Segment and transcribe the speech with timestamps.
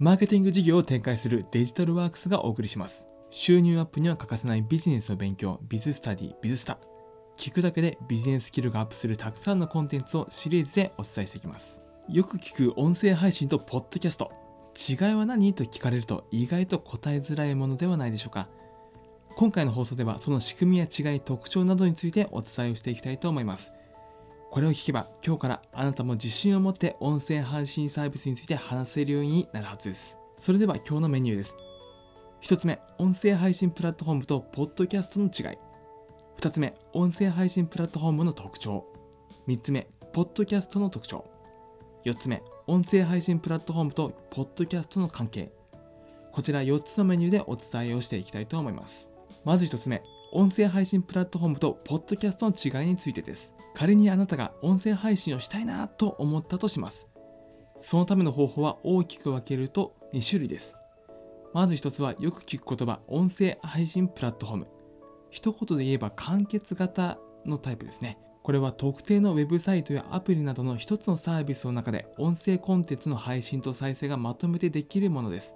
[0.00, 3.08] マーケティング事業を展開するデジタルワークスがお送りします。
[3.30, 6.78] 収入アップには欠かせないビジネスの勉強、ビズスタディ、ビズスタ。
[7.36, 11.82] 聞くだけでビジネススキルがアップするたくさんのコンテンツをシリーズでお伝えしていきます。
[12.08, 14.30] よく聞く音声配信とポッドキャスト。
[14.88, 18.48] 違いは何と聞かれると意外と答えづらいものではないでしょうか。
[19.34, 23.72] 今回の放送ではその仕組みや違い、特徴などについてお伝えをしていきたいと思います。
[24.50, 30.16] これを聞けば今日からあなたも自信を持って音声配信サービスについて話せるようになるはずです。
[30.38, 31.54] それでは今日のメニューです。
[32.42, 35.58] 1つ目、音声配信プラットフォームとポッドキャストの違い。
[36.38, 38.86] 2つ目、音声配信プラットフォームの特徴。
[39.48, 41.28] 3つ目、ポッドキャストの特徴。
[42.04, 45.52] 4つ目、音声配信プラットフォームとポッドキャストの関係。
[46.32, 49.10] こちら4つのメニューでお伝えをしていきたいと思います。
[49.44, 50.02] まず1つ目、
[50.32, 53.52] 音声配信プラットフォームとポッドキャストの違いについてです。
[53.78, 57.06] 仮にあなたが音声配信をしたいなと思ったとします。
[57.80, 60.76] そのための方法は大きく分けると2種類です。
[61.54, 64.66] まず1つはよく聞く言葉、音声配信プラットフォーム。
[65.30, 68.18] 一言で言えば完結型のタイプですね。
[68.42, 75.54] これは特定のウェブサイトやアプリなどの一つのサービスの中で音声コンテンツの配信と再生がまとめてできるものです。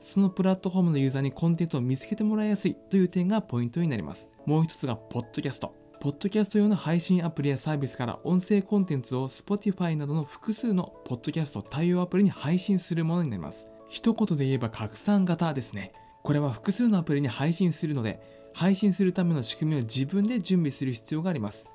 [0.00, 4.28] そのプラットフォームのユーザーにコンテンツを見つけてもらいやすいという点がポイントになります。
[4.44, 5.85] もう一つがポッドキャスト。
[6.06, 13.66] ポッドキャスト用の配信アプリやサービスから音声コンテンツを Spotify などの複数のポッドキャスト対応アプリに配信するものになります。
[13.88, 15.90] 一言で言えば拡散型ですね。
[16.22, 18.20] これは複数のアプリに配信するので、
[18.54, 21.66] 配信するための仕組みを自分で準備する必要があります。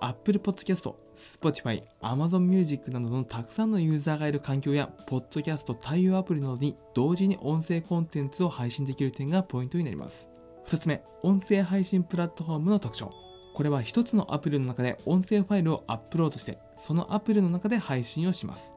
[0.00, 10.30] Apple Podcast、Spotify、Amazon Music などのたくさんのユーザーがいる環境や、ポッドキャスト対応アプリなどに同時に音声コンテンツを配信できる点がポイントになります。
[10.66, 13.10] 2つ目、音声配信プラットフォームの特徴。
[13.58, 18.72] これは一つのアプリの中で音声ファイルをアップロードして、そのアプリの中で配信をします。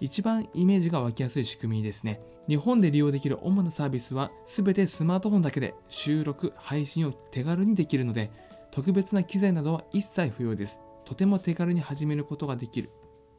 [0.00, 2.22] 一番イメージが湧きやすい仕組みですね。
[2.48, 8.30] 日本で利用できる主なサービスは全てスマートフォンだけで収録、配信を手軽にできるので、
[8.70, 10.80] 特別な機材などは一切不要です。
[11.04, 12.88] とても手軽に始めることができる。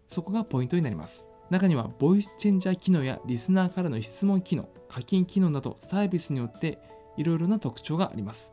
[0.08, 1.26] そこがポイントになります。
[1.50, 6.78] 中にはボイスチェンジャー機能やリスナーからの質問機能、課金機能などサービスによって
[7.18, 8.52] いろいろな特徴があります。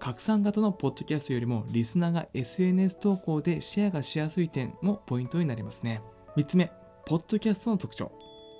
[0.00, 6.00] 拡散型のポッドキャストよりもリスナーが SNS 投稿でシェアがしやすい点もポイントになりますね。
[6.36, 6.72] 3つ目、
[7.04, 8.10] ポッドキャストの特徴。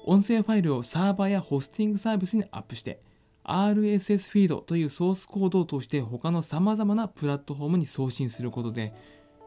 [0.07, 3.01] 音声ファイルをサーバーやホスティングサービスにアップして
[3.45, 8.95] RSS フィードというソースコードを通して他の様々なプラットフォームに送信することで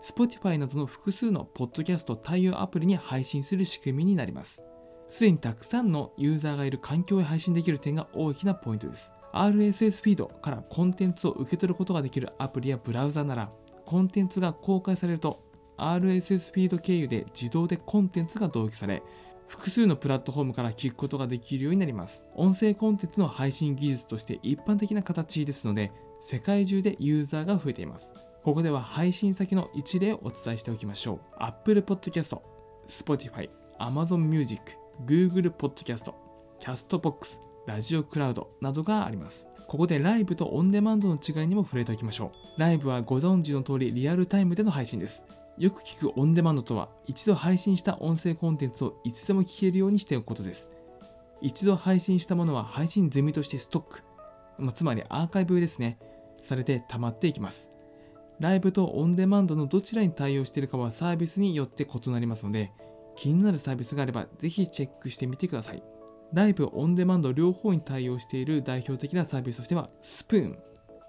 [0.03, 4.61] Spotify などの複数のポッドキャスト対応アプリに配信する仕組みになります。
[5.07, 9.11] すでにたくさんのユーザーがいる環境へ配信できる点が大きなポイントです。
[9.33, 13.51] RSS フィードからコンテンツを受け取ることができるアプリやブラウザなら、
[13.85, 15.43] コンテンツが公開されると、
[15.77, 19.01] RSS フィード経由で自動でコンテンツが同期され、
[19.47, 22.23] 複数のプラットフォームから聞くことができるようになります。
[22.35, 25.91] 音声コンテンツの配信技術として一般的な形ですので、
[26.21, 28.13] 世界中でユーザーが増えています。
[28.43, 31.19] ここでは配信先の一例をお伝えしておきましょう。
[31.37, 32.39] Apple Podcast、
[32.87, 33.49] Spotify、
[33.79, 36.13] Amazon Music、Google Podcast、
[36.59, 39.47] Castbox、ラジオクラウドなどがあります。
[39.67, 42.59] ここでライブとオンデマンドの違いにも触れておきましょう。
[42.59, 45.23] ライブはご存知の通りリアルタイムでの配信です。
[45.57, 50.69] よく聞くオンデマンドとは、一度配信した音声コンテンツをいつでも聞けるようにしておくことです。
[51.41, 54.03] 一度配信したものは配信済みとしてストック、
[54.57, 55.99] まあ、つまりアーカイブですね、
[56.41, 57.69] されて溜まっていきます。
[58.39, 62.71] ライブとオンデマンドのどちらに対応しているかはサービスによって異なりますので、
[63.15, 65.83] 気になるサービスがあればぜひチェックしてみてください。
[66.33, 70.57] ライブ、オンデマンド両方に対応している代表的なサービスとしては、スプーン、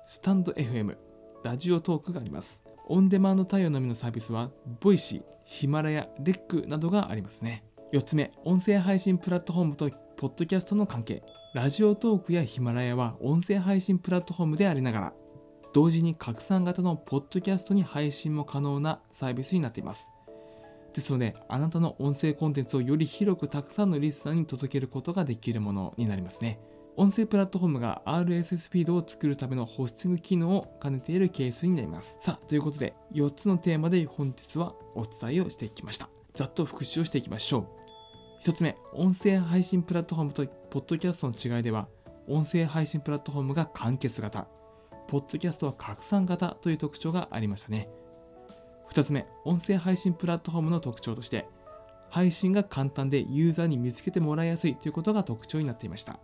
[0.07, 0.97] スタンド FM、
[1.43, 2.63] ラジオトークがあります。
[2.89, 7.65] オンデマンド対応のみのサービスは、 Voicy、himalaya、REC などがありますね。
[7.95, 11.23] 4つ目、音声配信プラットフォームとポッドキャストの関係。
[11.55, 15.13] Radiotalk やヒマラヤは音声配信プラットフォームでありながら、
[15.73, 20.11] 同時に拡散型のポッドキャストに配信も可能なサービスになっています。
[20.95, 26.61] ですので、あなたの音声コンテンツをより広くたくさんのリスナーに届けることができるものになりますね。
[26.97, 32.17] 音声プラットフォームが RSS フィードを作るためのホスティング機能を兼ねているケースになります。
[32.21, 36.09] さあ、ということで、4つのテーマで本日はお伝えをしていきました。
[36.35, 37.59] ざっと復習をしていきましょ
[38.45, 38.49] う。
[38.49, 41.89] 1つ目、音声配信プラットフォームとポッドキャストの違いでは、
[42.29, 44.47] 音声配信プラットフォームが完結型、
[45.09, 47.89] ポッドキャストは拡散型という特徴がありましたね。
[48.95, 51.49] 2つ目、音声配信プラットフォームの特徴として、
[52.11, 56.21] 配信が簡単でユーザーに見つけてもらいやすいということが特徴になっていました。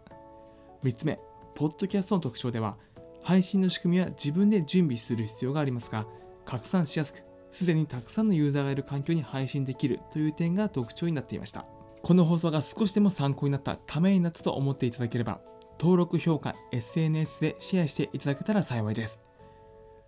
[0.85, 1.19] 3つ目、
[1.57, 2.77] ポッドキャストの特徴では、
[3.25, 6.07] 配信の仕組みは自分で準備する必要がありますが、
[6.45, 11.67] 拡散しやすく、すでにたくさんのユーザーがいる環境に配信できるという点が特徴になっていました。
[12.03, 15.41] この放送が少しでも参考になった、ためになったと思っていただければ、
[15.81, 19.21] 登録、評価、SNS でシェアしていただけたら幸いです。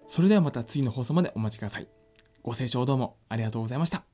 [0.06, 1.88] それではまた次の放送までお待ちください。
[2.42, 4.11] ご清聴どうもありがとうございました。